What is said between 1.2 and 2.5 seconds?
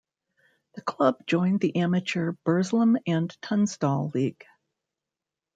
joined the amateur